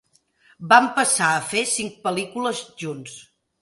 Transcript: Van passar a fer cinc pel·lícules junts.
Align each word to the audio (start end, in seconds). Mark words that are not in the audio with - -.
Van 0.71 0.87
passar 0.95 1.29
a 1.35 1.45
fer 1.53 1.63
cinc 1.77 2.03
pel·lícules 2.09 2.67
junts. 2.85 3.25